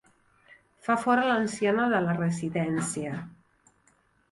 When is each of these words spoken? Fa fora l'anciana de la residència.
Fa 0.87 0.95
fora 1.03 1.25
l'anciana 1.27 1.85
de 1.93 2.01
la 2.07 2.17
residència. 2.23 3.23